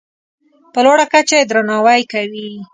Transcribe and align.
په 0.73 0.79
لوړه 0.85 1.05
کچه 1.13 1.35
یې 1.39 1.47
درناوی 1.49 2.01
کوي. 2.11 2.49